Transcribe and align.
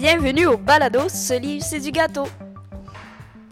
Bienvenue 0.00 0.46
au 0.46 0.56
balado 0.56 1.08
Ce 1.08 1.36
livre, 1.40 1.64
c'est 1.64 1.80
du 1.80 1.90
gâteau. 1.90 2.26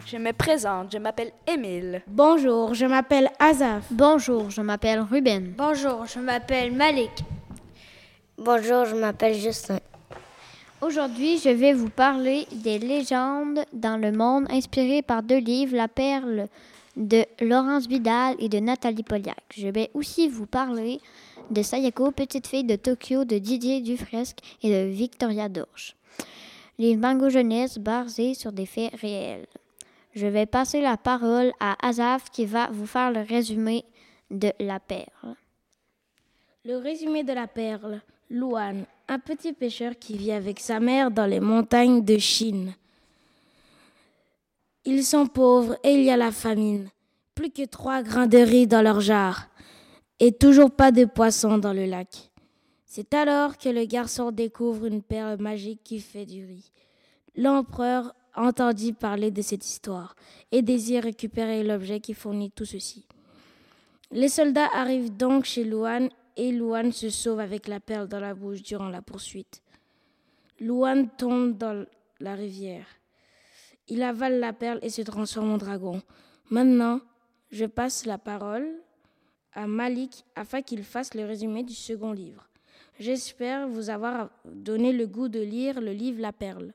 Je 0.05 0.15
me 0.15 0.31
présente, 0.31 0.93
je 0.93 0.97
m'appelle 0.97 1.33
Émile. 1.45 2.01
Bonjour, 2.07 2.73
je 2.73 2.85
m'appelle 2.85 3.29
Azaf. 3.37 3.83
Bonjour, 3.91 4.49
je 4.49 4.61
m'appelle 4.61 5.01
Ruben. 5.01 5.53
Bonjour, 5.57 6.05
je 6.05 6.19
m'appelle 6.19 6.71
Malik. 6.71 7.11
Bonjour, 8.37 8.85
je 8.85 8.95
m'appelle 8.95 9.33
Justin. 9.33 9.79
Aujourd'hui, 10.79 11.37
je 11.37 11.49
vais 11.49 11.73
vous 11.73 11.89
parler 11.89 12.47
des 12.53 12.79
légendes 12.79 13.65
dans 13.73 13.97
le 13.97 14.13
monde 14.13 14.45
inspirées 14.49 15.01
par 15.01 15.23
deux 15.23 15.39
livres, 15.39 15.75
La 15.75 15.89
Perle 15.89 16.47
de 16.95 17.25
Laurence 17.41 17.87
Vidal 17.87 18.37
et 18.39 18.47
de 18.47 18.59
Nathalie 18.59 19.03
Poliac. 19.03 19.43
Je 19.53 19.67
vais 19.67 19.91
aussi 19.93 20.29
vous 20.29 20.45
parler 20.45 21.01
de 21.51 21.61
Sayako, 21.61 22.11
petite 22.11 22.47
fille 22.47 22.63
de 22.63 22.77
Tokyo 22.77 23.25
de 23.25 23.37
Didier 23.37 23.81
Dufresque 23.81 24.39
et 24.63 24.71
de 24.71 24.89
Victoria 24.89 25.49
Dorche. 25.49 25.96
Les 26.79 26.95
mango 26.95 27.29
jeunesse 27.29 27.79
basés 27.79 28.35
sur 28.35 28.51
des 28.51 28.65
faits 28.65 28.93
réels. 29.01 29.47
Je 30.13 30.27
vais 30.27 30.45
passer 30.45 30.81
la 30.81 30.97
parole 30.97 31.51
à 31.59 31.75
Azaf 31.87 32.29
qui 32.29 32.45
va 32.45 32.69
vous 32.71 32.85
faire 32.85 33.11
le 33.11 33.21
résumé 33.21 33.83
de 34.29 34.51
La 34.59 34.79
Perle. 34.79 35.35
Le 36.65 36.77
résumé 36.77 37.23
de 37.23 37.33
La 37.33 37.47
Perle. 37.47 38.01
Luan, 38.29 38.85
un 39.07 39.19
petit 39.19 39.53
pêcheur 39.53 39.93
qui 39.97 40.17
vit 40.17 40.33
avec 40.33 40.59
sa 40.59 40.79
mère 40.79 41.11
dans 41.11 41.25
les 41.25 41.39
montagnes 41.39 42.03
de 42.03 42.17
Chine. 42.17 42.73
Ils 44.83 45.03
sont 45.03 45.27
pauvres 45.27 45.77
et 45.83 45.93
il 45.93 46.03
y 46.03 46.11
a 46.11 46.17
la 46.17 46.31
famine. 46.31 46.89
Plus 47.35 47.51
que 47.51 47.65
trois 47.65 48.03
grains 48.03 48.27
de 48.27 48.37
riz 48.37 48.67
dans 48.67 48.81
leur 48.81 48.99
jarre. 48.99 49.47
Et 50.19 50.31
toujours 50.31 50.71
pas 50.71 50.91
de 50.91 51.05
poissons 51.05 51.57
dans 51.57 51.73
le 51.73 51.85
lac. 51.85 52.26
C'est 52.89 53.13
alors 53.13 53.57
que 53.57 53.67
le 53.67 53.83
garçon 53.83 54.31
découvre 54.31 54.85
une 54.85 55.03
perle 55.03 55.41
magique 55.41 55.83
qui 55.83 55.99
fait 55.99 56.25
du 56.25 56.45
riz. 56.45 56.71
L'empereur 57.35 58.15
entendit 58.33 58.93
parler 58.93 59.29
de 59.29 59.41
cette 59.41 59.65
histoire 59.65 60.15
et 60.53 60.61
désire 60.61 61.03
récupérer 61.03 61.63
l'objet 61.63 61.99
qui 61.99 62.13
fournit 62.13 62.49
tout 62.49 62.63
ceci. 62.63 63.05
Les 64.11 64.29
soldats 64.29 64.69
arrivent 64.73 65.15
donc 65.15 65.43
chez 65.43 65.65
Luan 65.65 66.09
et 66.37 66.53
Luan 66.53 66.93
se 66.93 67.09
sauve 67.09 67.41
avec 67.41 67.67
la 67.67 67.81
perle 67.81 68.07
dans 68.07 68.21
la 68.21 68.33
bouche 68.33 68.63
durant 68.63 68.87
la 68.87 69.01
poursuite. 69.01 69.61
Luan 70.61 71.09
tombe 71.09 71.57
dans 71.57 71.85
la 72.21 72.35
rivière. 72.35 72.87
Il 73.89 74.01
avale 74.01 74.39
la 74.39 74.53
perle 74.53 74.79
et 74.81 74.89
se 74.89 75.01
transforme 75.01 75.51
en 75.51 75.57
dragon. 75.57 76.01
Maintenant, 76.49 77.01
je 77.51 77.65
passe 77.65 78.05
la 78.05 78.17
parole 78.17 78.65
à 79.51 79.67
Malik 79.67 80.23
afin 80.35 80.61
qu'il 80.61 80.85
fasse 80.85 81.13
le 81.15 81.25
résumé 81.25 81.63
du 81.63 81.73
second 81.73 82.13
livre. 82.13 82.47
J'espère 82.99 83.67
vous 83.67 83.91
avoir 83.91 84.29
donné 84.43 84.91
le 84.91 85.05
goût 85.05 85.27
de 85.29 85.39
lire 85.39 85.79
le 85.79 85.91
livre 85.91 86.19
La 86.19 86.33
Perle. 86.33 86.73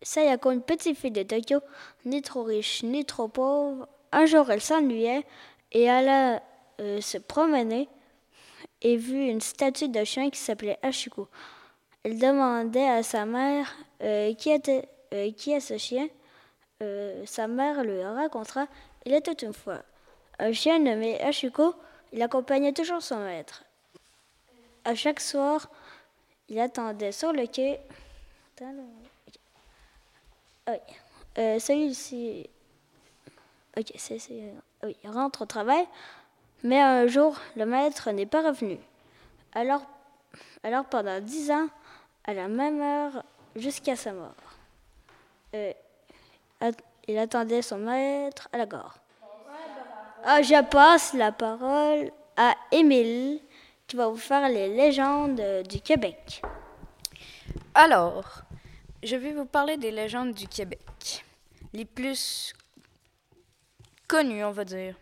Sayako, 0.00 0.52
une 0.52 0.62
petite 0.62 0.96
fille 0.96 1.10
de 1.10 1.22
Tokyo, 1.22 1.60
ni 2.06 2.22
trop 2.22 2.44
riche, 2.44 2.82
ni 2.82 3.04
trop 3.04 3.28
pauvre. 3.28 3.86
Un 4.12 4.24
jour, 4.24 4.50
elle 4.50 4.62
s'ennuyait 4.62 5.26
et 5.72 5.90
alla 5.90 6.42
euh, 6.80 7.02
se 7.02 7.18
promener 7.18 7.90
et 8.80 8.96
vit 8.96 9.28
une 9.28 9.42
statue 9.42 9.90
de 9.90 10.02
chien 10.04 10.30
qui 10.30 10.38
s'appelait 10.38 10.78
Ashiko. 10.80 11.28
Elle 12.02 12.18
demandait 12.18 12.88
à 12.88 13.02
sa 13.02 13.26
mère 13.26 13.70
euh, 14.02 14.32
qui, 14.32 14.48
était, 14.48 14.88
euh, 15.12 15.30
est 15.30 15.60
ce 15.60 15.76
chien? 15.76 16.08
sa 17.26 17.46
mère 17.46 17.84
lui 17.84 18.02
racontera 18.02 18.66
Il 19.04 19.12
était 19.12 19.44
une 19.44 19.52
fois 19.52 19.82
un 20.38 20.52
chien 20.52 20.78
nommé 20.78 21.20
Ashiko. 21.20 21.74
Il 22.14 22.22
accompagnait 22.22 22.72
toujours 22.72 23.02
son 23.02 23.22
maître. 23.22 23.64
À 24.84 24.94
chaque 24.94 25.20
soir, 25.20 25.68
il 26.48 26.58
attendait 26.58 27.12
sur 27.12 27.32
le 27.32 27.46
quai. 27.46 27.80
Euh, 31.38 31.58
celui-ci. 31.58 32.48
C'est. 33.96 34.18
Oui, 34.82 34.96
rentre 35.04 35.42
au 35.42 35.46
travail. 35.46 35.86
Mais 36.62 36.80
un 36.80 37.06
jour, 37.06 37.36
le 37.56 37.64
maître 37.64 38.10
n'est 38.10 38.26
pas 38.26 38.42
revenu. 38.42 38.78
Alors, 39.54 39.82
alors 40.62 40.84
pendant 40.84 41.20
dix 41.20 41.50
ans, 41.50 41.68
à 42.24 42.34
la 42.34 42.48
même 42.48 42.80
heure, 42.80 43.24
jusqu'à 43.56 43.96
sa 43.96 44.12
mort, 44.12 44.34
euh, 45.54 45.72
il 47.08 47.18
attendait 47.18 47.62
son 47.62 47.78
maître 47.78 48.48
à 48.52 48.58
la 48.58 48.66
gare. 48.66 48.98
Ah, 50.24 50.42
je 50.42 50.62
passe 50.64 51.14
la 51.14 51.32
parole 51.32 52.10
à 52.36 52.54
Émile 52.72 53.40
qui 53.90 53.96
va 53.96 54.06
vous 54.06 54.16
faire 54.16 54.48
les 54.48 54.68
légendes 54.68 55.42
du 55.68 55.80
Québec. 55.80 56.42
Alors, 57.74 58.42
je 59.02 59.16
vais 59.16 59.32
vous 59.32 59.46
parler 59.46 59.76
des 59.76 59.90
légendes 59.90 60.32
du 60.32 60.46
Québec. 60.46 61.24
Les 61.72 61.84
plus 61.84 62.54
connues, 64.06 64.44
on 64.44 64.52
va 64.52 64.64
dire. 64.64 64.94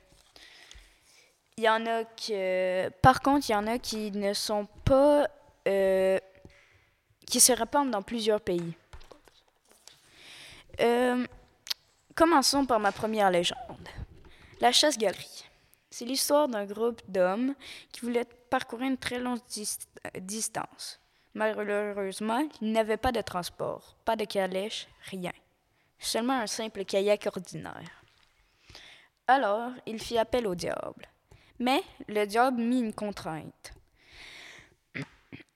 Il 1.58 1.64
y 1.64 1.68
en 1.68 1.84
a 1.84 2.04
que. 2.04 2.88
Par 3.02 3.20
contre, 3.20 3.50
il 3.50 3.52
y 3.52 3.56
en 3.56 3.66
a 3.66 3.78
qui 3.78 4.10
ne 4.10 4.32
sont 4.32 4.66
pas. 4.86 5.28
Euh, 5.66 6.18
qui 7.26 7.40
se 7.40 7.52
répandent 7.52 7.90
dans 7.90 8.00
plusieurs 8.00 8.40
pays. 8.40 8.72
Euh, 10.80 11.26
commençons 12.14 12.64
par 12.64 12.80
ma 12.80 12.92
première 12.92 13.30
légende. 13.30 13.88
La 14.62 14.72
chasse-galerie. 14.72 15.44
C'est 15.90 16.04
l'histoire 16.04 16.48
d'un 16.48 16.66
groupe 16.66 17.00
d'hommes 17.08 17.54
qui 17.92 18.00
voulaient 18.02 18.26
parcourir 18.50 18.88
une 18.88 18.98
très 18.98 19.18
longue 19.18 19.40
distance. 20.20 21.00
Malheureusement, 21.34 22.46
ils 22.60 22.72
n'avaient 22.72 22.96
pas 22.96 23.12
de 23.12 23.20
transport, 23.20 23.96
pas 24.04 24.16
de 24.16 24.24
calèche, 24.24 24.88
rien. 25.10 25.32
Seulement 25.98 26.40
un 26.40 26.46
simple 26.46 26.84
kayak 26.84 27.26
ordinaire. 27.26 28.02
Alors, 29.26 29.72
il 29.86 30.00
fit 30.00 30.18
appel 30.18 30.46
au 30.46 30.54
diable. 30.54 31.06
Mais 31.58 31.82
le 32.06 32.24
diable 32.24 32.60
mit 32.60 32.80
une 32.80 32.94
contrainte. 32.94 33.72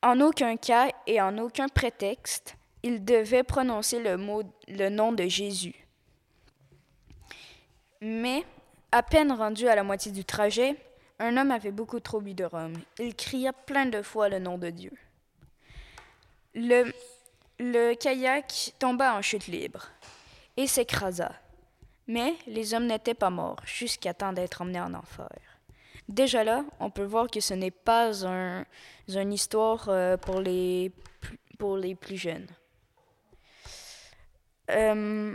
En 0.05 0.21
aucun 0.21 0.57
cas 0.57 0.91
et 1.07 1.21
en 1.21 1.39
aucun 1.39 1.69
prétexte, 1.69 2.57
il 2.83 3.05
devait 3.05 3.45
prononcer 3.45 4.03
le 4.03 4.17
mot, 4.17 4.43
le 4.67 4.89
nom 4.89 5.13
de 5.13 5.29
Jésus. 5.29 5.77
Mais 8.01 8.45
à 8.93 9.03
peine 9.03 9.33
rendu 9.33 9.67
à 9.69 9.75
la 9.75 9.83
moitié 9.83 10.13
du 10.13 10.25
trajet, 10.25 10.77
un 11.19 11.37
homme 11.37 11.51
avait 11.51 11.73
beaucoup 11.73 12.01
trop 12.01 12.21
bu 12.21 12.35
de 12.35 12.45
rhum. 12.45 12.75
Il 12.99 13.15
cria 13.15 13.53
plein 13.53 13.87
de 13.87 14.03
fois 14.03 14.29
le 14.29 14.39
nom 14.39 14.59
de 14.59 14.71
Dieu. 14.71 14.93
Le, 16.55 17.95
kayak 17.95 18.75
tomba 18.79 19.15
en 19.15 19.23
chute 19.23 19.47
libre 19.47 19.89
et 20.57 20.67
s'écrasa. 20.67 21.33
Mais 22.07 22.35
les 22.47 22.75
hommes 22.75 22.87
n'étaient 22.87 23.15
pas 23.15 23.31
morts 23.31 23.61
jusqu'à 23.65 24.13
temps 24.13 24.33
d'être 24.33 24.61
emmenés 24.61 24.81
en 24.81 24.93
enfer. 24.93 25.29
Déjà 26.09 26.45
là, 26.45 26.65
on 26.81 26.91
peut 26.91 27.05
voir 27.05 27.29
que 27.29 27.41
ce 27.41 27.55
n'est 27.55 27.71
pas 27.71 28.27
un, 28.27 28.67
une 29.09 29.33
histoire 29.33 29.89
euh, 29.89 30.17
pour 30.17 30.41
les, 30.41 30.93
pour 31.59 31.77
les 31.77 31.95
plus 31.95 32.17
jeunes. 32.17 32.49
Euh, 34.71 35.35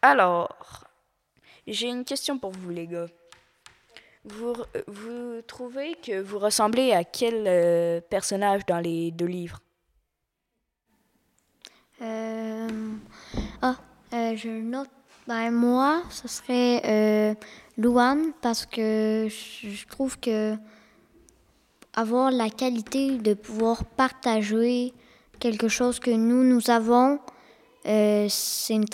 alors, 0.00 0.79
j'ai 1.70 1.88
une 1.88 2.04
question 2.04 2.38
pour 2.38 2.50
vous, 2.50 2.70
les 2.70 2.86
gars. 2.86 3.06
Vous, 4.24 4.54
vous 4.86 5.40
trouvez 5.46 5.94
que 5.94 6.20
vous 6.20 6.38
ressemblez 6.38 6.92
à 6.92 7.04
quel 7.04 7.44
euh, 7.46 8.00
personnage 8.02 8.66
dans 8.66 8.78
les 8.78 9.10
deux 9.12 9.26
livres? 9.26 9.60
Euh, 12.02 12.68
ah, 13.62 13.76
euh, 14.12 14.36
je 14.36 14.48
note. 14.48 14.90
Ben, 15.26 15.50
moi, 15.50 16.02
ce 16.10 16.28
serait 16.28 16.82
euh, 16.84 17.34
parce 18.40 18.66
que 18.66 19.28
je 19.28 19.86
trouve 19.86 20.18
que 20.18 20.56
avoir 21.94 22.30
la 22.30 22.50
qualité 22.50 23.16
de 23.18 23.34
pouvoir 23.34 23.84
partager 23.84 24.92
quelque 25.38 25.68
chose 25.68 26.00
que 26.00 26.10
nous, 26.10 26.42
nous 26.42 26.70
avons, 26.70 27.20
c'est 27.84 28.74
une 28.74 28.86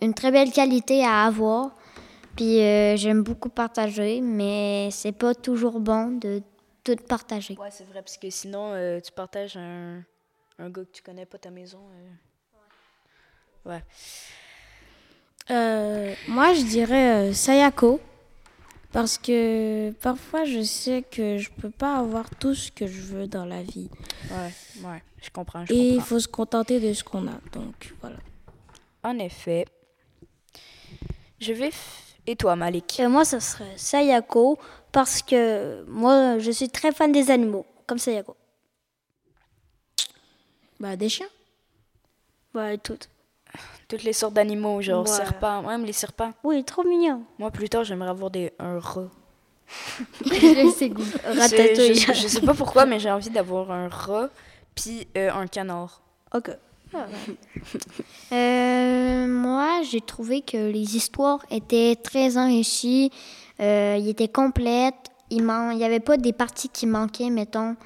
une 0.00 0.14
très 0.14 0.30
belle 0.30 0.52
qualité 0.52 1.04
à 1.04 1.24
avoir. 1.24 1.77
Puis 2.38 2.60
euh, 2.60 2.96
j'aime 2.96 3.24
beaucoup 3.24 3.48
partager, 3.48 4.20
mais 4.20 4.90
c'est 4.92 5.10
pas 5.10 5.34
toujours 5.34 5.80
bon 5.80 6.18
de 6.18 6.40
tout 6.84 6.94
partager. 7.08 7.56
Ouais, 7.58 7.72
c'est 7.72 7.82
vrai, 7.82 8.00
parce 8.00 8.16
que 8.16 8.30
sinon, 8.30 8.74
euh, 8.74 9.00
tu 9.00 9.10
partages 9.10 9.56
un, 9.56 10.04
un, 10.60 10.70
gars 10.70 10.84
que 10.84 10.92
tu 10.92 11.02
connais 11.02 11.26
pas 11.26 11.38
ta 11.38 11.50
maison. 11.50 11.80
Euh... 13.66 13.70
Ouais. 13.70 13.82
Euh, 15.50 16.14
moi, 16.28 16.54
je 16.54 16.62
dirais 16.62 17.32
Sayako. 17.32 17.98
Parce 18.92 19.18
que 19.18 19.90
parfois, 20.00 20.44
je 20.44 20.62
sais 20.62 21.02
que 21.02 21.38
je 21.38 21.50
peux 21.50 21.70
pas 21.70 21.96
avoir 21.98 22.30
tout 22.30 22.54
ce 22.54 22.70
que 22.70 22.86
je 22.86 23.00
veux 23.00 23.26
dans 23.26 23.46
la 23.46 23.64
vie. 23.64 23.90
Ouais, 24.30 24.88
ouais, 24.88 25.02
je 25.20 25.30
comprends. 25.30 25.66
Je 25.66 25.72
Et 25.72 25.88
il 25.94 26.00
faut 26.00 26.20
se 26.20 26.28
contenter 26.28 26.78
de 26.78 26.92
ce 26.92 27.02
qu'on 27.02 27.26
a. 27.26 27.40
Donc, 27.50 27.94
voilà. 28.00 28.18
En 29.02 29.18
effet. 29.18 29.66
Je 31.40 31.52
vais 31.52 31.72
et 32.28 32.36
toi, 32.36 32.56
Malik 32.56 33.00
Moi, 33.08 33.24
ce 33.24 33.40
serait 33.40 33.72
Sayako 33.76 34.58
parce 34.92 35.22
que 35.22 35.82
moi, 35.88 36.38
je 36.38 36.50
suis 36.50 36.68
très 36.68 36.92
fan 36.92 37.10
des 37.10 37.30
animaux, 37.30 37.64
comme 37.86 37.98
Sayako. 37.98 38.36
Bah, 40.78 40.94
des 40.96 41.08
chiens. 41.08 41.26
Ouais, 42.54 42.76
toutes. 42.78 43.08
Toutes 43.88 44.02
les 44.02 44.12
sortes 44.12 44.34
d'animaux, 44.34 44.82
genre 44.82 45.04
Ouais. 45.06 45.10
serpents, 45.10 45.62
même 45.62 45.84
les 45.84 45.94
serpents. 45.94 46.32
Oui, 46.44 46.62
trop 46.64 46.84
mignon. 46.84 47.22
Moi, 47.38 47.50
plus 47.50 47.70
tard, 47.70 47.84
j'aimerais 47.84 48.10
avoir 48.10 48.30
des, 48.30 48.52
un. 48.58 48.78
C'est 50.76 50.92
Ratatouille. 51.24 51.94
Je, 51.94 52.12
je 52.12 52.28
sais 52.28 52.40
pas 52.42 52.54
pourquoi, 52.54 52.84
mais 52.84 53.00
j'ai 53.00 53.10
envie 53.10 53.30
d'avoir 53.30 53.70
un 53.70 53.88
rat 53.88 54.28
puis 54.74 55.08
euh, 55.16 55.30
un 55.32 55.46
canard. 55.46 56.02
ok. 56.34 56.50
Euh, 58.32 59.26
moi, 59.26 59.82
j'ai 59.90 60.00
trouvé 60.00 60.42
que 60.42 60.70
les 60.70 60.96
histoires 60.96 61.40
étaient 61.50 61.96
très 61.96 62.36
enrichies, 62.36 63.10
euh, 63.60 63.96
ils 63.98 64.08
étaient 64.08 64.28
complètes, 64.28 65.10
il 65.30 65.44
n'y 65.44 65.84
avait 65.84 66.00
pas 66.00 66.16
des 66.16 66.32
parties 66.32 66.68
qui 66.68 66.86
manquaient, 66.86 67.30
mettons. 67.30 67.76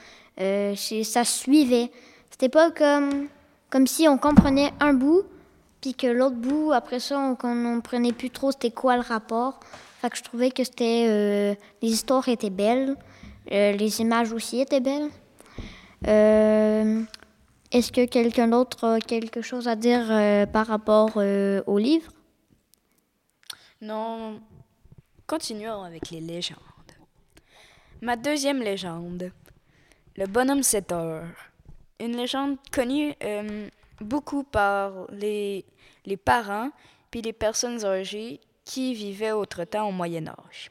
Euh, 0.40 0.74
ça 0.76 1.24
suivait. 1.24 1.90
C'était 2.30 2.48
pas 2.48 2.70
comme, 2.70 3.28
comme 3.70 3.86
si 3.86 4.08
on 4.08 4.18
comprenait 4.18 4.72
un 4.80 4.94
bout, 4.94 5.22
puis 5.80 5.94
que 5.94 6.06
l'autre 6.06 6.36
bout, 6.36 6.72
après 6.72 7.00
ça, 7.00 7.18
on 7.18 7.30
ne 7.30 7.34
comprenait 7.76 8.12
plus 8.12 8.30
trop 8.30 8.52
c'était 8.52 8.70
quoi 8.70 8.96
le 8.96 9.02
rapport. 9.02 9.60
Fait 10.00 10.10
je 10.14 10.22
trouvais 10.22 10.50
que 10.50 10.64
c'était... 10.64 11.06
euh, 11.08 11.54
les 11.82 11.90
histoires 11.90 12.28
étaient 12.28 12.50
belles, 12.50 12.96
euh, 13.52 13.72
les 13.72 14.00
images 14.00 14.32
aussi 14.32 14.60
étaient 14.60 14.80
belles. 14.80 15.10
Est-ce 17.72 17.90
que 17.90 18.04
quelqu'un 18.04 18.48
d'autre 18.48 18.84
a 18.86 19.00
quelque 19.00 19.40
chose 19.40 19.66
à 19.66 19.76
dire 19.76 20.04
euh, 20.10 20.44
par 20.44 20.66
rapport 20.66 21.12
euh, 21.16 21.62
au 21.66 21.78
livre? 21.78 22.12
Non, 23.80 24.42
continuons 25.26 25.82
avec 25.82 26.10
les 26.10 26.20
légendes. 26.20 26.58
Ma 28.02 28.16
deuxième 28.16 28.60
légende, 28.60 29.32
le 30.16 30.26
bonhomme 30.26 30.62
7 30.62 30.92
heures. 30.92 31.24
Une 31.98 32.14
légende 32.14 32.58
connue 32.70 33.14
euh, 33.24 33.68
beaucoup 34.02 34.44
par 34.44 35.06
les, 35.10 35.64
les 36.04 36.18
parents 36.18 36.70
puis 37.10 37.22
les 37.22 37.32
personnes 37.32 37.86
âgées 37.86 38.40
qui 38.66 38.92
vivaient 38.92 39.32
autrefois 39.32 39.84
au 39.84 39.92
Moyen 39.92 40.28
Âge. 40.28 40.70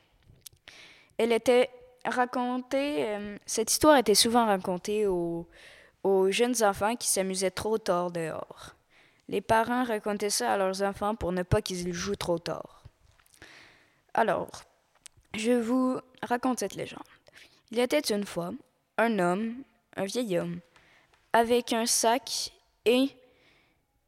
Elle 1.18 1.31
était 1.31 1.71
racontée, 2.06 3.07
cette 3.45 3.71
histoire 3.71 3.98
était 3.98 4.15
souvent 4.15 4.45
racontée 4.45 5.06
aux, 5.07 5.48
aux 6.03 6.31
jeunes 6.31 6.63
enfants 6.63 6.95
qui 6.95 7.07
s'amusaient 7.07 7.51
trop 7.51 7.77
tard 7.77 8.12
dehors. 8.12 8.75
Les 9.27 9.42
parents 9.42 9.83
racontaient 9.83 10.30
ça 10.30 10.53
à 10.53 10.57
leurs 10.57 10.81
enfants 10.81 11.15
pour 11.15 11.31
ne 11.31 11.44
pas 11.44 11.62
qu'ils 11.62 11.94
jouent 11.94 12.15
trop 12.15 12.39
tard. 12.39 12.83
Alors, 14.13 14.50
je 15.36 15.51
vous 15.51 16.00
raconte 16.21 16.59
cette 16.59 16.75
légende. 16.75 17.01
Il 17.71 17.80
était 17.80 18.00
une 18.00 18.25
fois 18.25 18.51
un 18.98 19.19
homme, 19.19 19.63
un 19.95 20.06
vieil 20.06 20.38
homme, 20.38 20.59
avec 21.31 21.71
un 21.71 21.86
sac 21.86 22.51
et 22.86 23.09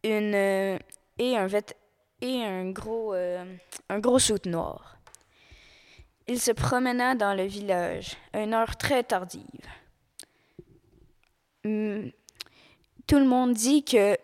une 0.03 0.35
et 0.35 1.37
un 1.37 1.47
vêt- 1.47 1.75
et 2.21 2.43
un 2.43 2.71
gros 2.71 3.13
euh, 3.13 3.45
un 3.87 3.99
gros 3.99 4.19
soute 4.19 4.45
noir. 4.45 4.97
Il 6.27 6.39
se 6.39 6.51
promena 6.51 7.15
dans 7.15 7.33
le 7.33 7.45
village 7.45 8.17
à 8.33 8.41
une 8.41 8.53
heure 8.53 8.75
très 8.75 9.03
tardive. 9.03 9.43
Hum, 11.65 12.11
Tout 13.07 13.19
le 13.19 13.25
monde 13.25 13.53
dit 13.53 13.83
que 13.83 14.17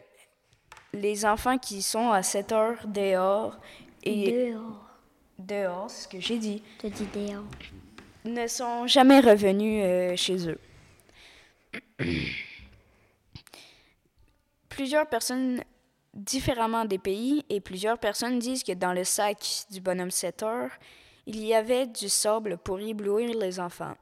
les 0.94 1.26
enfants 1.26 1.58
qui 1.58 1.82
sont 1.82 2.10
à 2.12 2.24
7 2.24 2.52
heures 2.52 2.88
dehors 2.88 3.58
et 4.04 4.32
Dehors. 4.52 4.86
dehors, 5.38 5.90
c'est 5.90 6.04
ce 6.04 6.08
que 6.08 6.20
j'ai 6.20 6.38
dit, 6.38 6.62
T'as 6.80 6.90
dit 6.90 7.08
dehors. 7.14 7.44
ne 8.26 8.48
sont 8.48 8.88
jamais 8.88 9.20
revenus 9.20 9.84
euh, 9.86 10.16
chez 10.16 10.50
eux. 10.50 10.60
plusieurs 14.70 15.08
personnes 15.08 15.62
différemment 16.14 16.86
des 16.86 16.98
pays 16.98 17.46
et 17.50 17.60
plusieurs 17.62 18.00
personnes 18.00 18.40
disent 18.40 18.64
que 18.64 18.72
dans 18.74 18.94
le 18.94 19.04
sac 19.04 19.66
du 19.70 19.80
bonhomme 19.82 20.12
7 20.12 20.44
heures, 20.44 20.72
il 21.26 21.46
y 21.46 21.54
avait 21.54 21.86
du 21.88 22.10
sable 22.10 22.58
pour 22.58 22.80
éblouir 22.80 23.38
les 23.38 23.60
enfants. 23.60 23.96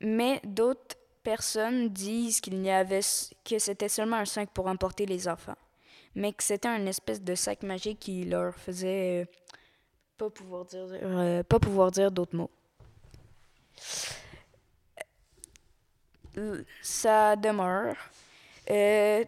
Mais 0.00 0.40
d'autres 0.44 0.96
personnes 1.22 1.88
disent 1.88 2.40
qu'il 2.40 2.60
n'y 2.60 2.70
avait 2.70 3.00
que 3.44 3.58
c'était 3.58 3.88
seulement 3.88 4.16
un 4.16 4.24
sac 4.24 4.50
pour 4.50 4.66
emporter 4.66 5.06
les 5.06 5.28
enfants, 5.28 5.56
mais 6.14 6.32
que 6.32 6.42
c'était 6.42 6.68
un 6.68 6.86
espèce 6.86 7.22
de 7.22 7.34
sac 7.34 7.62
magique 7.62 7.98
qui 7.98 8.24
leur 8.24 8.54
faisait 8.54 9.22
euh, 9.22 9.24
pas 10.16 10.30
pouvoir 10.30 10.64
dire 10.64 10.86
euh, 10.90 11.42
pas 11.42 11.58
pouvoir 11.58 11.90
dire 11.90 12.10
d'autres 12.10 12.36
mots. 12.36 12.50
Ça 16.82 17.36
demeure. 17.36 17.96
Euh, 18.70 19.24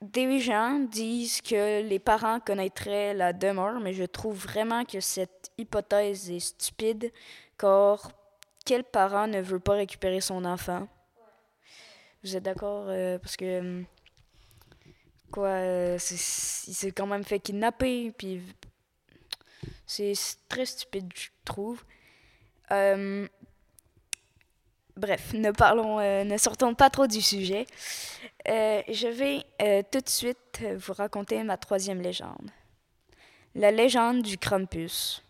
des 0.00 0.40
gens 0.40 0.78
disent 0.80 1.40
que 1.40 1.82
les 1.82 1.98
parents 1.98 2.40
connaîtraient 2.40 3.14
la 3.14 3.32
demeure, 3.32 3.80
mais 3.80 3.92
je 3.92 4.04
trouve 4.04 4.36
vraiment 4.36 4.84
que 4.84 5.00
cette 5.00 5.50
hypothèse 5.58 6.30
est 6.30 6.40
stupide, 6.40 7.12
car 7.58 8.10
quel 8.64 8.84
parent 8.84 9.26
ne 9.26 9.40
veut 9.40 9.60
pas 9.60 9.74
récupérer 9.74 10.20
son 10.20 10.44
enfant? 10.44 10.88
Vous 12.22 12.36
êtes 12.36 12.42
d'accord? 12.42 12.84
euh, 12.88 13.18
parce 13.18 13.36
que, 13.36 13.60
hum, 13.60 13.84
quoi, 15.30 15.48
euh, 15.48 15.98
c'est- 15.98 16.16
s'est 16.72 16.92
quand 16.92 17.06
même 17.06 17.24
fait 17.24 17.40
kidnapper, 17.40 18.12
puis 18.12 18.40
c'est 19.86 20.12
très 20.48 20.66
stupide, 20.66 21.10
je 21.14 21.28
trouve. 21.44 21.84
Euh, 22.70 23.26
bref, 24.96 25.32
ne 25.34 25.50
parlons, 25.50 25.98
euh, 25.98 26.24
ne 26.24 26.36
sortons 26.38 26.74
pas 26.74 26.90
trop 26.90 27.06
du 27.06 27.20
sujet. 27.20 27.66
Je 28.46 29.08
vais 29.08 29.44
tout 29.90 30.00
de 30.00 30.08
suite 30.08 30.62
vous 30.76 30.92
raconter 30.92 31.42
ma 31.42 31.56
troisième 31.56 32.00
légende. 32.00 32.50
La 33.54 33.70
légende 33.70 34.22
du 34.22 34.38
Krampus. 34.38 35.22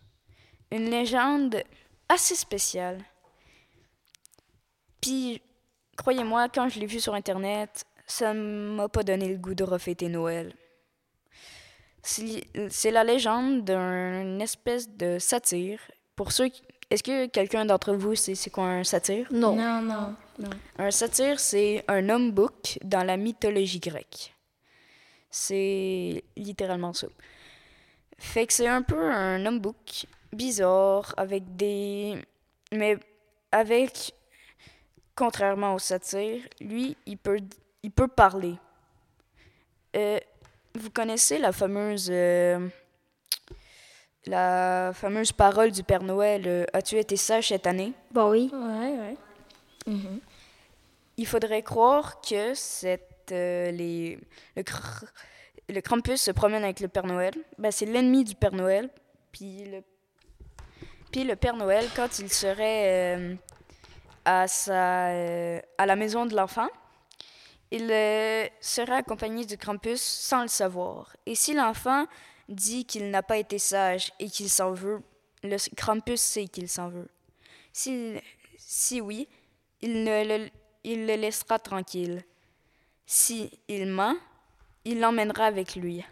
Une 0.71 0.89
légende 0.89 1.61
assez 2.07 2.35
spéciale. 2.35 3.03
Puis, 5.03 5.41
croyez-moi, 5.97 6.49
quand 6.49 6.69
je 6.69 6.79
l'ai 6.79 6.85
vue 6.85 6.99
sur 6.99 7.13
Internet, 7.13 7.85
ça 8.07 8.33
m'a 8.33 8.89
pas 8.89 9.03
donné 9.03 9.29
le 9.29 9.37
goût 9.37 9.53
de 9.53 9.63
refêter 9.63 10.09
Noël. 10.09 10.53
C'est 12.01 12.91
la 12.91 13.03
légende 13.03 13.63
d'une 13.63 14.41
espèce 14.41 14.89
de 14.89 15.19
satire. 15.19 15.79
Pour 16.15 16.31
ceux 16.31 16.49
qui... 16.49 16.61
Est-ce 16.89 17.01
que 17.01 17.25
quelqu'un 17.27 17.65
d'entre 17.65 17.93
vous 17.93 18.13
sait 18.13 18.35
c'est 18.35 18.49
quoi 18.49 18.65
un 18.65 18.83
satire? 18.83 19.27
Non. 19.31 19.55
Non, 19.55 19.81
non. 19.81 20.15
Un 20.77 20.91
satire, 20.91 21.39
c'est 21.39 21.83
un 21.87 22.09
homme 22.09 22.31
bouc 22.31 22.77
dans 22.83 23.03
la 23.03 23.17
mythologie 23.17 23.79
grecque. 23.79 24.33
C'est 25.31 26.23
littéralement 26.35 26.93
ça. 26.93 27.07
Fait 28.19 28.45
que 28.45 28.53
c'est 28.53 28.67
un 28.67 28.83
peu 28.83 29.11
un 29.11 29.43
homme 29.45 29.59
bouc 29.59 30.05
bizarre 30.31 31.13
avec 31.17 31.55
des. 31.55 32.15
Mais 32.71 32.97
avec. 33.51 34.13
Contrairement 35.15 35.75
au 35.75 35.79
satire, 35.79 36.41
lui, 36.59 36.97
il 37.05 37.17
peut, 37.17 37.39
il 37.83 37.91
peut 37.91 38.07
parler. 38.07 38.55
Euh, 39.95 40.19
vous 40.75 40.89
connaissez 40.89 41.37
la 41.37 41.51
fameuse. 41.51 42.07
euh, 42.11 42.67
la 44.25 44.91
fameuse 44.93 45.31
parole 45.33 45.71
du 45.71 45.83
Père 45.83 46.01
Noël 46.01 46.43
euh, 46.47 46.65
As-tu 46.73 46.97
été 46.97 47.15
sage 47.17 47.49
cette 47.49 47.67
année? 47.67 47.93
Bon, 48.11 48.29
oui. 48.31 48.49
Ouais, 48.53 48.97
ouais. 48.99 49.15
Mhm. 49.85 50.19
Il 51.17 51.27
faudrait 51.27 51.61
croire 51.61 52.21
que 52.21 52.53
cette, 52.53 53.31
euh, 53.31 53.69
les, 53.71 54.17
le, 54.55 54.63
cr- 54.63 55.05
le 55.69 55.81
Krampus 55.81 56.21
se 56.21 56.31
promène 56.31 56.63
avec 56.63 56.79
le 56.79 56.87
Père 56.87 57.05
Noël. 57.05 57.33
Ben, 57.59 57.71
c'est 57.71 57.85
l'ennemi 57.85 58.23
du 58.23 58.33
Père 58.33 58.53
Noël. 58.53 58.89
Puis 59.31 59.65
le, 59.65 59.81
puis 61.11 61.23
le 61.25 61.35
Père 61.35 61.55
Noël, 61.57 61.85
quand 61.95 62.17
il 62.19 62.31
serait 62.31 63.17
euh, 63.17 63.35
euh, 64.27 65.59
à 65.77 65.85
la 65.85 65.95
maison 65.95 66.25
de 66.25 66.35
l'enfant, 66.35 66.69
il 67.71 67.89
euh, 67.91 68.47
serait 68.61 68.97
accompagné 68.97 69.45
du 69.45 69.57
Krampus 69.57 70.01
sans 70.01 70.43
le 70.43 70.47
savoir. 70.47 71.15
Et 71.25 71.35
si 71.35 71.53
l'enfant 71.53 72.05
dit 72.47 72.85
qu'il 72.85 73.09
n'a 73.09 73.23
pas 73.23 73.37
été 73.37 73.57
sage 73.57 74.11
et 74.19 74.29
qu'il 74.29 74.49
s'en 74.49 74.73
veut, 74.73 75.01
le 75.43 75.57
Krampus 75.75 76.21
sait 76.21 76.47
qu'il 76.47 76.69
s'en 76.69 76.89
veut. 76.89 77.09
Si, 77.71 79.01
oui, 79.01 79.27
il, 79.81 80.05
le, 80.05 80.49
laissera 81.15 81.57
tranquille. 81.59 82.23
Si 83.05 83.51
il 83.67 83.87
ment, 83.87 84.15
il 84.85 84.99
l'emmènera 84.99 85.45
avec 85.45 85.75
lui. 85.75 86.03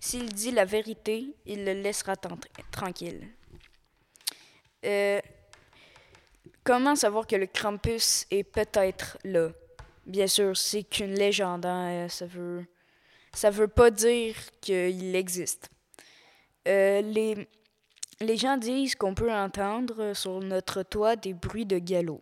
S'il 0.00 0.32
dit 0.32 0.52
la 0.52 0.64
vérité, 0.64 1.34
il 1.44 1.64
le 1.64 1.72
laissera 1.72 2.14
tranquille. 2.70 3.28
Euh, 4.84 5.20
comment 6.68 6.94
savoir 6.94 7.26
que 7.26 7.34
le 7.34 7.46
Krampus 7.46 8.26
est 8.30 8.44
peut-être 8.44 9.16
là? 9.24 9.48
Bien 10.04 10.26
sûr, 10.26 10.54
c'est 10.54 10.82
qu'une 10.82 11.14
légende. 11.14 11.64
hein, 11.64 12.04
euh, 12.04 12.08
Ça 12.10 12.26
veut, 12.26 12.66
ça 13.32 13.48
veut 13.48 13.68
pas 13.68 13.90
dire 13.90 14.34
qu'il 14.60 15.16
existe. 15.16 15.70
Euh, 16.66 17.00
les, 17.00 17.48
les 18.20 18.36
gens 18.36 18.58
disent 18.58 18.94
qu'on 18.96 19.14
peut 19.14 19.32
entendre 19.32 20.12
sur 20.12 20.40
notre 20.40 20.82
toit 20.82 21.16
des 21.16 21.32
bruits 21.32 21.64
de 21.64 21.78
galop. 21.78 22.20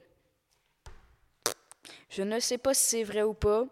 Je 2.08 2.22
ne 2.22 2.38
sais 2.38 2.58
pas 2.58 2.72
si 2.72 2.84
c'est 2.84 3.02
vrai 3.02 3.24
ou 3.24 3.34
pas, 3.34 3.64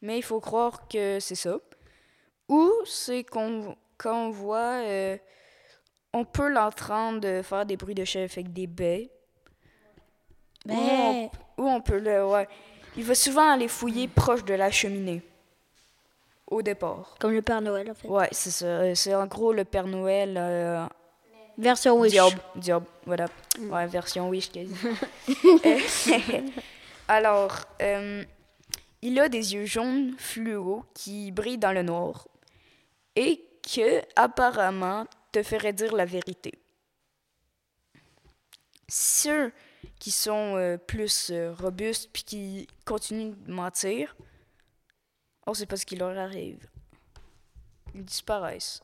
mais 0.00 0.16
il 0.16 0.22
faut 0.22 0.40
croire 0.40 0.88
que 0.88 1.20
c'est 1.20 1.34
ça. 1.34 1.58
Ou 2.48 2.72
c'est 2.86 3.22
qu'on 3.24 3.76
quand 3.98 4.30
voit, 4.30 4.80
euh, 4.86 5.18
on 6.14 6.24
peut 6.24 6.48
l'entendre 6.48 7.42
faire 7.42 7.66
des 7.66 7.76
bruits 7.76 7.94
de 7.94 8.06
chef 8.06 8.38
avec 8.38 8.50
des 8.50 8.66
baies. 8.66 9.10
Ou 10.68 10.72
on, 10.72 11.30
ou 11.58 11.68
on 11.68 11.80
peut 11.80 11.98
le, 11.98 12.26
ouais. 12.26 12.48
Il 12.96 13.04
va 13.04 13.14
souvent 13.14 13.50
aller 13.50 13.68
fouiller 13.68 14.08
proche 14.08 14.44
de 14.44 14.54
la 14.54 14.70
cheminée. 14.70 15.22
Au 16.46 16.62
départ. 16.62 17.16
Comme 17.18 17.32
le 17.32 17.42
Père 17.42 17.60
Noël, 17.60 17.90
en 17.90 17.94
fait. 17.94 18.08
Ouais, 18.08 18.28
c'est 18.32 18.50
ça. 18.50 18.94
C'est 18.94 19.14
en 19.14 19.26
gros 19.26 19.52
le 19.52 19.64
Père 19.64 19.86
Noël. 19.86 20.36
euh, 20.36 20.86
Version 21.56 21.98
Wish. 21.98 22.12
Diable, 22.12 22.40
diable, 22.56 22.86
voilà. 23.06 23.26
Ouais, 23.60 23.86
version 23.86 24.28
Wish 24.28 24.50
quasi. 24.50 24.74
Euh, 25.44 25.78
Alors, 27.08 27.56
euh, 27.82 28.24
il 29.02 29.18
a 29.20 29.28
des 29.28 29.54
yeux 29.54 29.66
jaunes 29.66 30.14
fluo 30.18 30.84
qui 30.94 31.30
brillent 31.30 31.58
dans 31.58 31.72
le 31.72 31.82
noir 31.82 32.26
et 33.16 33.44
que, 33.62 34.02
apparemment, 34.16 35.06
te 35.32 35.42
ferait 35.42 35.72
dire 35.72 35.94
la 35.94 36.04
vérité. 36.04 36.52
Ceux 38.88 39.52
qui 39.98 40.10
sont 40.10 40.56
euh, 40.56 40.76
plus 40.76 41.30
euh, 41.30 41.52
robustes 41.58 42.10
puis 42.12 42.22
qui 42.24 42.66
continuent 42.84 43.34
de 43.46 43.52
mentir, 43.52 44.16
on 45.46 45.54
sait 45.54 45.66
pas 45.66 45.76
ce 45.76 45.86
qui 45.86 45.96
leur 45.96 46.16
arrive. 46.18 46.66
Ils 47.94 48.04
disparaissent. 48.04 48.82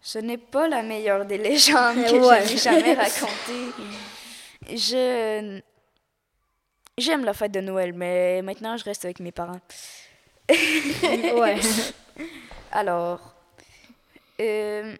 Ce 0.00 0.18
n'est 0.18 0.38
pas 0.38 0.68
la 0.68 0.82
meilleure 0.82 1.24
des 1.24 1.38
légendes 1.38 1.96
que 2.10 2.28
Ouais. 2.28 2.46
j'ai 2.46 2.58
jamais 2.58 2.94
racontées. 2.94 3.72
Je. 4.68 5.60
J'aime 6.96 7.24
la 7.24 7.34
fête 7.34 7.50
de 7.52 7.60
Noël, 7.60 7.92
mais 7.92 8.40
maintenant 8.42 8.76
je 8.76 8.84
reste 8.84 9.04
avec 9.04 9.18
mes 9.20 9.32
parents. 9.32 9.60
ouais. 10.48 11.58
Alors, 12.72 13.34
euh, 14.40 14.96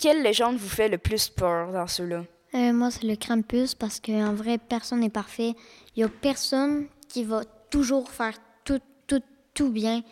quelle 0.00 0.22
légende 0.22 0.56
vous 0.56 0.68
fait 0.68 0.88
le 0.88 0.98
plus 0.98 1.28
peur 1.28 1.72
dans 1.72 1.86
ceux-là? 1.86 2.24
Euh, 2.54 2.72
moi, 2.72 2.90
c'est 2.90 3.04
le 3.04 3.16
Krampus 3.16 3.74
parce 3.74 4.00
qu'en 4.00 4.32
vrai, 4.32 4.58
personne 4.58 5.00
n'est 5.00 5.10
parfait. 5.10 5.54
Il 5.94 5.98
n'y 6.00 6.04
a 6.04 6.08
personne 6.08 6.86
qui 7.08 7.24
va 7.24 7.42
toujours 7.70 8.10
faire 8.10 8.34
tout, 8.64 8.80
tout, 9.06 9.22
tout 9.54 9.70
bien. 9.70 10.02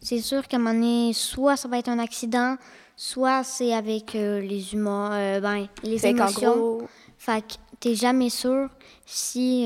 C'est 0.00 0.20
sûr 0.20 0.46
qu'à 0.46 0.56
un 0.58 0.60
moment 0.60 0.74
donné, 0.74 1.12
soit 1.12 1.56
ça 1.56 1.66
va 1.68 1.78
être 1.78 1.88
un 1.88 1.98
accident, 1.98 2.56
soit 2.94 3.42
c'est 3.42 3.72
avec 3.72 4.14
euh, 4.14 4.40
les 4.40 4.74
humains, 4.74 5.12
euh, 5.12 5.40
ben, 5.40 5.66
les 5.82 5.98
Fait 5.98 6.10
émotions. 6.10 6.54
gros, 6.54 6.88
Fait 7.18 7.40
que 7.42 7.54
t'es 7.80 7.94
jamais 7.94 8.30
sûr 8.30 8.68
si. 9.04 9.64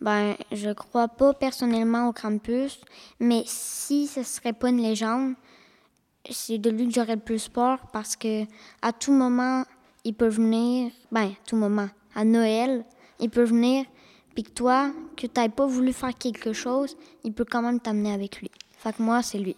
ben, 0.00 0.34
je 0.52 0.70
crois 0.72 1.08
pas 1.08 1.34
personnellement 1.34 2.08
au 2.08 2.12
Krampus, 2.12 2.80
mais 3.20 3.42
si 3.46 4.06
ce 4.06 4.22
serait 4.22 4.52
pas 4.52 4.68
une 4.70 4.80
légende, 4.82 5.34
c'est 6.30 6.58
de 6.58 6.70
lui 6.70 6.88
que 6.88 6.94
j'aurais 6.94 7.16
le 7.16 7.20
plus 7.20 7.48
peur 7.48 7.86
parce 7.92 8.16
que 8.16 8.44
à 8.82 8.92
tout 8.92 9.12
moment, 9.12 9.64
il 10.04 10.14
peut 10.14 10.28
venir. 10.28 10.90
Ben, 11.12 11.26
à 11.32 11.46
tout 11.46 11.56
moment, 11.56 11.88
à 12.14 12.24
Noël, 12.24 12.84
il 13.20 13.30
peut 13.30 13.44
venir, 13.44 13.84
puis 14.34 14.42
que 14.44 14.50
toi, 14.50 14.92
que 15.16 15.26
t'aies 15.26 15.48
pas 15.48 15.66
voulu 15.66 15.92
faire 15.92 16.16
quelque 16.16 16.52
chose, 16.52 16.96
il 17.24 17.32
peut 17.32 17.44
quand 17.44 17.62
même 17.62 17.80
t'amener 17.80 18.12
avec 18.12 18.40
lui. 18.40 18.50
Fait 18.78 18.92
que 18.94 19.02
moi, 19.02 19.22
c'est 19.22 19.38
lui. 19.38 19.56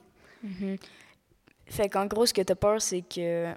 fait 1.66 1.88
qu'en 1.88 2.06
gros, 2.06 2.26
ce 2.26 2.32
que 2.34 2.42
t'as 2.42 2.54
peur, 2.54 2.80
c'est 2.80 3.02
que 3.02 3.52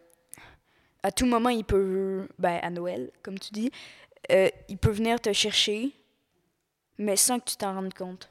à 1.03 1.11
tout 1.11 1.25
moment, 1.25 1.49
il 1.49 1.63
peut, 1.63 2.27
ben, 2.37 2.59
à 2.61 2.69
Noël, 2.69 3.11
comme 3.23 3.37
tu 3.39 3.51
dis, 3.53 3.71
euh, 4.31 4.49
il 4.67 4.77
peut 4.77 4.91
venir 4.91 5.19
te 5.21 5.31
chercher, 5.31 5.91
mais 6.97 7.15
sans 7.15 7.39
que 7.39 7.45
tu 7.51 7.55
t'en 7.55 7.73
rendes 7.73 7.93
compte. 7.93 8.29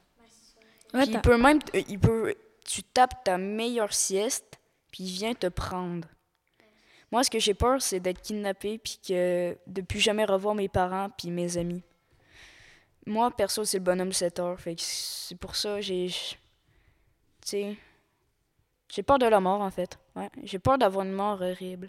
Ouais, 0.95 1.05
il 1.07 1.21
peut 1.21 1.37
même, 1.39 1.63
t- 1.63 1.85
il 1.89 1.99
peut, 1.99 2.35
tu 2.65 2.83
tapes 2.83 3.25
ta 3.25 3.39
meilleure 3.39 3.93
sieste, 3.93 4.58
puis 4.91 5.05
il 5.05 5.11
vient 5.11 5.35
te 5.35 5.47
prendre. 5.47 6.09
Moi, 7.11 7.25
ce 7.25 7.31
que 7.31 7.39
j'ai 7.39 7.55
peur, 7.55 7.81
c'est 7.81 8.01
d'être 8.01 8.21
kidnappé, 8.21 8.79
puis 8.79 9.01
que 9.07 9.57
de 9.67 9.81
plus 9.81 10.01
jamais 10.01 10.25
revoir 10.25 10.55
mes 10.55 10.69
parents, 10.69 11.09
puis 11.17 11.31
mes 11.31 11.57
amis. 11.57 11.83
Moi, 13.07 13.31
perso, 13.31 13.65
c'est 13.65 13.79
le 13.79 13.85
bonhomme 13.85 14.13
7 14.13 14.39
heures, 14.41 14.61
fait 14.61 14.75
que 14.75 14.83
c'est 14.83 15.39
pour 15.39 15.57
ça, 15.57 15.81
j'ai, 15.81 16.09
tu 16.09 16.37
sais, 17.43 17.77
j'ai 18.93 19.03
peur 19.03 19.19
de 19.19 19.27
la 19.27 19.41
mort, 19.41 19.63
en 19.63 19.71
fait. 19.71 19.99
Ouais, 20.15 20.29
j'ai 20.43 20.59
peur 20.59 20.77
d'avoir 20.77 21.07
une 21.07 21.13
mort 21.13 21.41
horrible. 21.41 21.89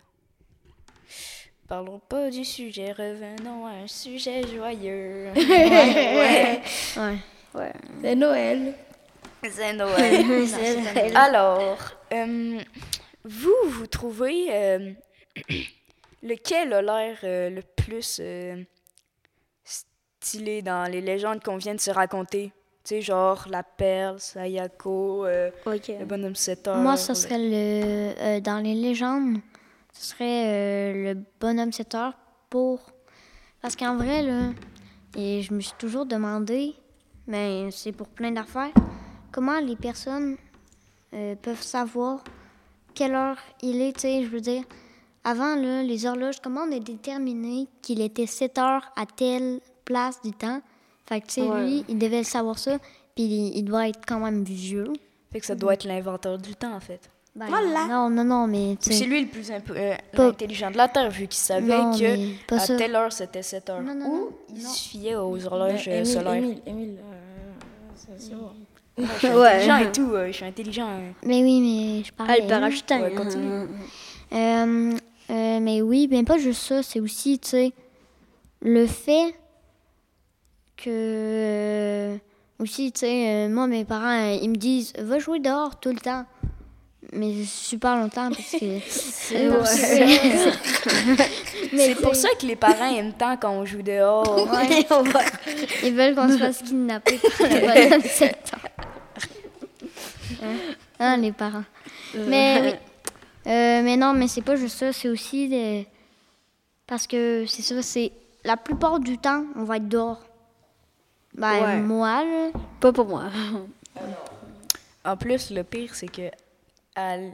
Parlons 1.68 2.00
pas 2.00 2.30
du 2.30 2.46
sujet, 2.46 2.94
revenons 2.94 3.68
à 3.68 3.72
un 3.72 3.88
sujet 3.88 4.48
joyeux. 4.48 5.32
ouais, 5.36 6.62
ouais. 6.98 7.18
Ouais. 7.54 7.74
C'est 8.02 8.16
Noël. 8.16 8.76
C'est 9.50 9.74
Noël. 10.96 11.16
Alors, 11.16 11.78
euh, 12.14 12.60
vous, 13.24 13.56
vous 13.68 13.88
trouvez 13.88 14.48
euh, 14.52 14.92
lequel 16.24 16.74
a 16.74 16.82
l'air 16.82 17.18
euh, 17.24 17.50
le 17.50 17.62
plus 17.62 18.20
euh, 18.22 18.62
stylé 19.64 20.62
dans 20.62 20.90
les 20.92 21.02
légendes 21.02 21.42
qu'on 21.44 21.58
vient 21.58 21.76
de 21.76 21.80
se 21.80 21.92
raconter? 21.92 22.52
Tu 22.84 22.96
sais, 22.96 23.02
genre 23.02 23.46
la 23.50 23.62
perle, 23.64 24.20
Sayako, 24.20 25.26
euh, 25.26 25.52
le 26.00 26.06
bonhomme 26.06 26.36
7 26.36 26.68
heures. 26.68 26.78
Moi, 26.78 26.98
ce 26.98 27.14
serait 27.14 27.38
le. 27.38 28.14
euh, 28.20 28.40
dans 28.40 28.60
les 28.64 28.74
légendes, 28.74 29.38
ce 29.94 30.08
serait 30.12 30.46
euh, 30.48 31.14
le 31.14 31.20
bonhomme 31.40 31.72
7 31.72 31.96
heures 31.96 32.14
pour. 32.50 32.80
Parce 33.62 33.76
qu'en 33.76 33.98
vrai, 33.98 34.24
là, 34.24 34.52
et 35.18 35.42
je 35.42 35.54
me 35.54 35.60
suis 35.60 35.74
toujours 35.78 36.06
demandé, 36.06 36.74
mais 37.28 37.70
c'est 37.72 37.92
pour 37.92 38.08
plein 38.08 38.32
d'affaires, 38.32 38.72
comment 39.32 39.60
les 39.60 39.76
personnes 39.76 40.38
euh, 41.14 41.36
peuvent 41.42 41.62
savoir 41.62 42.24
quelle 42.94 43.16
heure 43.16 43.38
il 43.62 43.82
est, 43.82 43.94
tu 43.94 44.02
sais, 44.02 44.24
je 44.24 44.30
veux 44.30 44.42
dire. 44.42 44.64
Avant, 45.24 45.56
là, 45.56 45.84
les 45.84 46.06
horloges, 46.06 46.40
comment 46.42 46.62
on 46.62 46.72
a 46.76 46.80
déterminé 46.80 47.68
qu'il 47.82 48.02
était 48.02 48.26
7 48.26 48.58
heures 48.58 48.92
à 48.96 49.06
telle 49.06 49.60
place 49.86 50.22
du 50.22 50.32
temps? 50.32 50.62
Fait 51.08 51.22
que, 51.22 51.28
tu 51.28 51.34
sais, 51.36 51.42
Ouais. 51.42 51.64
lui, 51.66 51.86
il 51.90 51.98
devait 51.98 52.24
savoir 52.24 52.58
ça, 52.58 52.78
puis 53.16 53.24
il, 53.26 53.58
il 53.58 53.64
doit 53.64 53.88
être 53.90 54.02
quand 54.08 54.20
même 54.20 54.44
vieux. 54.44 54.92
Fait 55.32 55.40
que 55.40 55.46
ça 55.46 55.56
doit 55.56 55.74
être 55.74 55.84
l'inventeur 55.86 56.38
du 56.38 56.56
temps, 56.56 56.74
en 56.74 56.80
fait. 56.80 57.10
Ben, 57.36 57.46
Voilà. 57.48 57.86
Non, 57.88 58.10
non, 58.10 58.24
non, 58.24 58.48
mais 58.48 58.76
tu 58.82 58.92
C'est 58.92 59.00
sais. 59.00 59.06
lui 59.06 59.22
le 59.22 59.28
plus 59.28 59.52
imp- 59.52 59.70
euh, 59.72 59.96
Pas- 60.16 60.28
intelligent 60.30 60.72
de 60.72 60.78
la 60.78 60.88
Terre, 60.88 61.10
vu 61.12 61.28
qu'il 61.28 61.34
savait 61.36 61.78
Non, 61.78 61.92
que 61.98 62.54
à 62.56 62.66
telle 62.78 62.96
heure, 62.96 63.12
c'était 63.12 63.44
7 63.44 63.70
heures. 63.70 63.82
Non, 63.82 63.94
non, 63.94 64.06
Ou 64.06 64.16
non, 64.18 64.30
il 64.56 64.64
non. 64.64 64.70
se 64.70 64.90
fiait 64.90 65.16
aux 65.16 65.46
horloges 65.46 65.88
euh, 65.88 65.92
Émile, 66.00 66.06
solaires. 66.08 66.34
Émile, 66.36 66.62
Émile, 66.66 66.98
euh, 67.00 68.16
c'est- 68.18 68.34
bon. 69.00 69.08
Je 69.22 69.28
suis 69.28 69.28
Ouais. 69.36 69.48
intelligent 69.48 69.78
et 69.78 69.92
tout, 69.92 70.12
euh, 70.14 70.28
je 70.28 70.32
suis 70.34 70.46
intelligent. 70.46 70.88
hein. 70.88 71.14
Mais 71.26 71.42
oui, 71.44 71.62
mais 71.62 72.04
je 72.04 72.12
parle. 72.14 72.30
Ah, 72.32 72.36
le. 72.38 73.02
Ouais, 73.02 73.12
continue. 73.14 73.68
Euh, 74.32 74.94
euh, 75.32 75.60
mais 75.60 75.82
oui, 75.82 76.08
bien 76.08 76.24
pas 76.24 76.38
juste 76.38 76.62
ça, 76.62 76.84
c'est 76.84 77.00
aussi, 77.00 77.40
tu 77.40 77.50
sais, 77.50 77.72
le 78.62 78.86
fait 78.88 79.34
que. 80.78 80.90
euh, 80.90 82.18
aussi, 82.60 82.92
tu 82.92 83.00
sais, 83.02 83.28
euh, 83.28 83.50
moi, 83.50 83.68
mes 83.68 83.86
parents, 83.86 84.20
euh, 84.32 84.38
ils 84.42 84.50
me 84.50 84.56
disent, 84.56 84.94
va 85.00 85.18
jouer 85.20 85.40
dehors 85.40 85.80
tout 85.80 85.90
le 85.92 86.00
temps. 86.00 86.26
Mais 87.14 87.44
super 87.46 87.96
longtemps 87.96 88.30
parce 88.30 88.52
que. 88.52 88.80
c'est 88.88 89.48
pour 89.50 89.66
ça. 89.66 89.88
C'est 91.76 91.96
pour 91.96 92.16
ça 92.16 92.30
que 92.40 92.46
les 92.48 92.56
parents 92.56 92.96
aiment 92.96 93.14
tant 93.14 93.38
quand 93.38 93.52
on 93.52 93.64
joue 93.66 93.82
dehors. 93.82 94.48
Ils 95.84 95.94
veulent 95.94 96.16
qu'on 96.16 96.28
se 96.28 96.38
fasse 96.38 96.62
kidnapper 96.64 97.18
par 97.20 98.02
sept 98.06 98.52
ans. 98.56 98.88
Hein? 101.00 101.18
Les 101.18 101.32
parents. 101.32 101.64
Mais 102.16 102.62
oui. 102.64 102.74
Euh, 103.48 103.82
mais 103.84 103.96
non, 103.98 104.14
mais 104.14 104.28
c'est 104.28 104.42
pas 104.42 104.58
juste 104.58 104.78
ça, 104.78 104.92
c'est 104.94 105.08
aussi 105.08 105.48
des... 105.48 105.88
Parce 106.86 107.08
que 107.08 107.46
c'est 107.48 107.62
ça, 107.62 107.82
c'est... 107.82 108.12
La 108.44 108.58
plupart 108.58 109.00
du 109.00 109.18
temps, 109.18 109.46
on 109.56 109.64
va 109.64 109.78
être 109.78 109.88
dehors. 109.88 110.22
Ben, 111.34 111.64
Ouais. 111.64 111.78
moi, 111.80 112.24
là... 112.26 112.50
Pas 112.82 112.92
pour 112.92 113.08
moi. 113.08 113.24
En 115.06 115.16
plus, 115.18 115.50
le 115.52 115.64
pire, 115.64 115.96
c'est 115.96 116.10
que 116.12 116.30
à 116.96 117.16
l- 117.16 117.34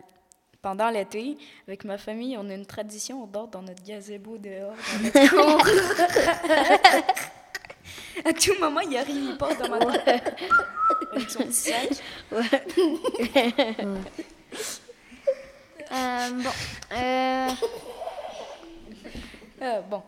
pendant 0.62 0.90
l'été, 0.92 1.38
avec 1.68 1.84
ma 1.84 1.98
famille, 1.98 2.38
on 2.38 2.48
a 2.50 2.54
une 2.54 2.66
tradition, 2.68 3.24
on 3.24 3.28
dort 3.28 3.48
dans 3.48 3.64
notre 3.64 3.84
gazebo 3.84 4.38
dehors, 4.38 4.76
dans 4.94 5.04
notre 5.04 5.30
cour. 5.30 5.66
À 8.24 8.34
tout 8.34 8.54
moment, 8.60 8.82
il 8.82 8.96
arrive, 8.98 9.16
il 9.32 9.38
passe 9.38 9.58
dans 9.58 9.70
ma 9.70 9.80
tête. 10.00 10.36
Avec 11.12 11.30
son 11.30 11.52
sac. 11.52 11.90
Euh, 15.92 16.30
bon. 16.32 16.52
Euh, 16.94 17.50
Euh, 19.62 19.82
bon. 19.82 20.02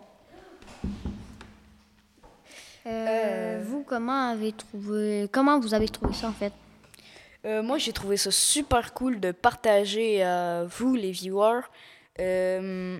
euh, 2.85 3.63
Vous, 3.65 3.83
comment 3.83 4.31
avez 4.31 4.51
trouvé... 4.51 5.29
Comment 5.31 5.59
vous 5.59 5.73
avez 5.73 5.87
trouvé 5.87 6.13
ça, 6.13 6.27
en 6.27 6.33
fait? 6.33 6.53
Euh, 7.45 7.61
moi, 7.63 7.77
j'ai 7.77 7.93
trouvé 7.93 8.17
ça 8.17 8.31
super 8.31 8.93
cool 8.93 9.19
de 9.19 9.31
partager 9.31 10.23
à 10.23 10.65
vous, 10.65 10.95
les 10.95 11.11
viewers, 11.11 11.61
euh, 12.19 12.99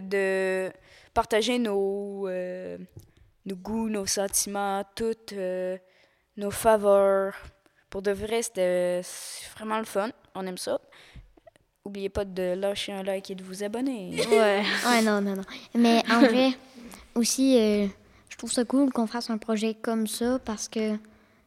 de 0.00 0.70
partager 1.12 1.58
nos, 1.58 2.28
euh, 2.28 2.78
nos 3.46 3.56
goûts, 3.56 3.88
nos 3.88 4.06
sentiments, 4.06 4.82
toutes 4.94 5.32
euh, 5.32 5.78
nos 6.36 6.50
faveurs. 6.50 7.34
Pour 7.88 8.02
de 8.02 8.10
vrai, 8.10 8.42
c'était 8.42 9.00
vraiment 9.56 9.78
le 9.78 9.84
fun. 9.84 10.10
On 10.34 10.46
aime 10.46 10.58
ça. 10.58 10.80
Oubliez 11.84 12.08
pas 12.08 12.24
de 12.24 12.54
lâcher 12.54 12.92
un 12.92 13.04
like 13.04 13.30
et 13.30 13.36
de 13.36 13.44
vous 13.44 13.62
abonner. 13.62 14.20
Ouais. 14.28 14.62
Ouais, 14.86 15.02
non, 15.02 15.20
non, 15.20 15.36
non. 15.36 15.44
Mais 15.74 16.02
en 16.10 16.20
vrai, 16.26 16.50
aussi, 17.14 17.56
euh, 17.58 17.86
je 18.28 18.36
trouve 18.36 18.52
ça 18.52 18.64
cool 18.64 18.92
qu'on 18.92 19.06
fasse 19.06 19.30
un 19.30 19.38
projet 19.38 19.74
comme 19.74 20.06
ça 20.06 20.38
parce 20.44 20.68
que 20.68 20.98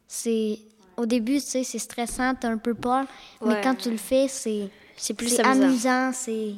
c'est. 0.08 0.58
Au 0.96 1.06
début, 1.06 1.36
tu 1.36 1.40
sais, 1.40 1.64
c'est 1.64 1.78
stressant, 1.78 2.34
t'as 2.34 2.48
un 2.48 2.58
peu 2.58 2.74
peur, 2.74 3.06
mais 3.44 3.60
quand 3.62 3.74
tu 3.74 3.90
le 3.90 3.96
fais, 3.96 4.28
c'est. 4.28 4.68
C'est 4.96 5.14
plus 5.14 5.38
amusant. 5.40 6.12
c'est. 6.12 6.54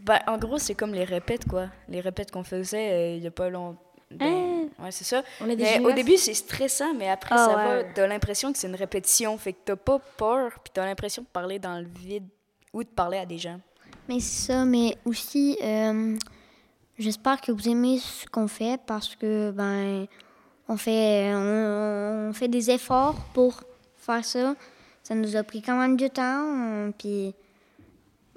Ben, 0.00 0.18
en 0.26 0.36
gros, 0.38 0.58
c'est 0.58 0.74
comme 0.74 0.92
les 0.92 1.04
répètes, 1.04 1.48
quoi. 1.48 1.68
Les 1.88 2.00
répètes 2.00 2.30
qu'on 2.30 2.44
faisait 2.44 2.92
euh, 2.92 3.16
il 3.16 3.22
y 3.22 3.26
a 3.26 3.30
pas 3.30 3.48
longtemps. 3.48 3.80
Ben, 4.10 4.55
ouais, 4.78 4.90
c'est 4.90 5.04
ça. 5.04 5.22
On 5.40 5.48
est 5.48 5.56
des 5.56 5.62
Mais 5.64 5.80
au 5.80 5.92
début, 5.92 6.16
c'est 6.16 6.34
stressant, 6.34 6.94
mais 6.94 7.08
après, 7.08 7.34
Ah, 7.38 7.46
ça 7.50 7.56
ouais. 7.56 7.82
va. 7.82 7.84
T'as 7.94 8.06
l'impression 8.06 8.52
que 8.52 8.58
c'est 8.58 8.66
une 8.68 8.74
répétition. 8.76 9.36
Fait 9.38 9.52
que 9.52 9.58
t'as 9.64 9.76
pas 9.76 9.98
peur, 10.16 10.52
puis 10.62 10.70
t'as 10.74 10.84
l'impression 10.84 11.22
de 11.22 11.28
parler 11.28 11.58
dans 11.58 11.78
le 11.78 11.86
vide 11.98 12.24
ou 12.72 12.82
de 12.82 12.88
parler 12.88 13.18
à 13.18 13.26
des 13.26 13.38
gens. 13.38 13.58
Mais 14.08 14.20
c'est 14.20 14.52
ça, 14.52 14.64
mais 14.64 14.96
aussi, 15.04 15.56
euh, 15.62 16.16
j'espère 16.98 17.40
que 17.40 17.50
vous 17.52 17.68
aimez 17.68 17.98
ce 17.98 18.26
qu'on 18.26 18.46
fait 18.48 18.80
parce 18.86 19.16
que, 19.16 19.50
ben, 19.50 20.06
on 20.68 20.76
fait, 20.76 21.32
on, 21.34 22.28
on 22.30 22.32
fait 22.32 22.48
des 22.48 22.70
efforts 22.70 23.16
pour 23.34 23.62
faire 23.96 24.24
ça. 24.24 24.54
Ça 25.02 25.14
nous 25.14 25.36
a 25.36 25.42
pris 25.42 25.62
quand 25.62 25.76
même 25.78 25.96
du 25.96 26.10
temps, 26.10 26.90
puis 26.98 27.34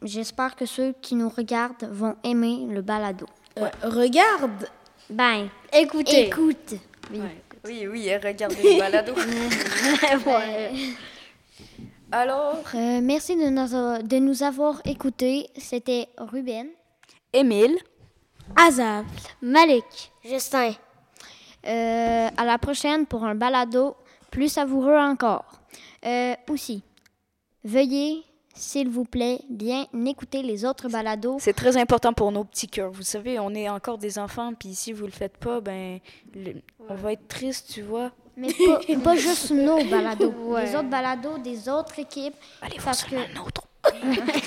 j'espère 0.02 0.56
que 0.56 0.66
ceux 0.66 0.94
qui 1.02 1.16
nous 1.16 1.30
regardent 1.30 1.84
vont 1.92 2.16
aimer 2.24 2.66
le 2.70 2.82
balado. 2.82 3.26
Euh, 3.58 3.68
regarde, 3.84 4.68
Ben, 5.10 5.50
Écoutez. 5.74 6.28
écoute. 6.28 6.74
Oui, 7.66 7.88
oui, 7.88 8.10
regardez 8.16 8.56
le 8.76 8.80
balado. 8.80 9.14
Alors, 12.12 12.56
Euh, 12.74 13.00
merci 13.02 13.36
de 13.36 13.50
nous, 13.50 13.60
avoir- 13.62 14.02
de 14.04 14.18
nous 14.18 14.42
avoir 14.44 14.82
écoutés. 14.86 15.48
C'était 15.58 16.08
Ruben. 16.18 16.68
Émile, 17.34 17.78
Azab. 18.56 19.06
Malik. 19.42 20.12
Justin. 20.26 20.74
Euh, 21.68 22.30
à 22.36 22.46
la 22.46 22.58
prochaine 22.58 23.06
pour 23.06 23.24
un 23.26 23.36
balado 23.36 23.96
plus 24.32 24.50
savoureux 24.50 24.98
encore. 24.98 25.46
Euh, 26.06 26.34
aussi, 26.50 26.82
veuillez, 27.64 28.24
s'il 28.60 28.90
vous 28.90 29.06
plaît, 29.06 29.40
bien 29.50 29.86
écouter 30.06 30.42
les 30.44 30.66
autres 30.66 30.90
balados. 30.90 31.38
c'est 31.40 31.54
très 31.54 31.78
important 31.78 32.14
pour 32.14 32.32
nos 32.32 32.44
petits 32.44 32.68
cœurs. 32.68 32.92
Vous 32.92 33.04
savez, 33.04 33.40
on 33.40 33.54
est 33.56 33.70
encore 33.70 33.98
des 33.98 34.20
enfants, 34.20 34.54
puis 34.54 34.76
si 34.76 34.94
vous 34.94 35.06
le 35.06 35.12
faites 35.12 35.38
pas, 35.38 35.62
ben, 35.62 36.00
le- 36.36 36.62
on 36.88 36.96
va 36.96 37.14
être 37.14 37.28
triste, 37.28 37.72
tu 37.74 37.82
vois. 37.82 38.12
Mais 38.38 38.50
pas, 38.54 38.80
pas 39.04 39.16
juste 39.16 39.52
nos 39.52 39.84
balados. 39.86 40.34
Les 40.58 40.76
autres 40.76 40.90
balados 40.90 41.38
des 41.40 41.68
autres 41.70 42.00
équipes. 42.00 42.36
Allez 42.62 42.76
voir 42.78 42.86
Parce 42.86 43.04
que- 43.04 43.36
nôtre. 43.36 43.64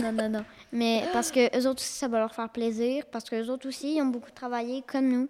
Non, 0.00 0.12
non, 0.12 0.28
non. 0.28 0.44
Mais 0.72 1.02
parce 1.12 1.30
que 1.32 1.40
eux 1.58 1.66
autres 1.66 1.82
aussi, 1.82 1.92
ça 1.92 2.06
va 2.08 2.20
leur 2.20 2.32
faire 2.34 2.48
plaisir. 2.48 3.04
Parce 3.10 3.24
que 3.28 3.36
eux 3.42 3.50
autres 3.50 3.66
aussi, 3.68 3.96
ils 3.96 4.02
ont 4.02 4.06
beaucoup 4.06 4.30
travaillé 4.30 4.82
comme 4.86 5.08
nous. 5.08 5.28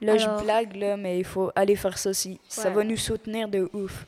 Là, 0.00 0.12
Alors- 0.14 0.38
je 0.38 0.44
blague, 0.44 0.76
là, 0.76 0.96
mais 0.96 1.18
il 1.18 1.24
faut 1.24 1.50
aller 1.54 1.76
faire 1.76 1.98
ça 1.98 2.10
aussi. 2.10 2.40
Ça 2.48 2.70
va 2.70 2.82
nous 2.84 2.96
soutenir 2.96 3.48
de 3.48 3.68
ouf. 3.74 4.06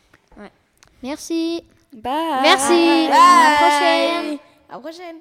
Merci. 1.02 1.62
Bye! 1.94 2.42
Merci. 2.42 3.08
À 3.10 3.50
la 3.50 3.56
prochaine. 3.56 4.38
À 4.68 4.72
la 4.74 4.78
prochaine. 4.80 5.16